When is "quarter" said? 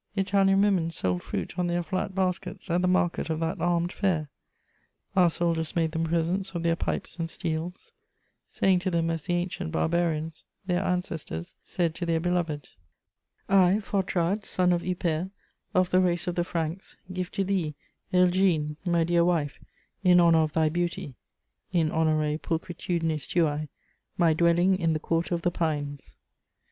24.99-25.35